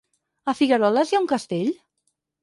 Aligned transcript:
A 0.53 0.53
Figueroles 0.59 1.11
hi 1.13 1.17
ha 1.17 1.19
un 1.23 1.27
castell? 1.33 1.69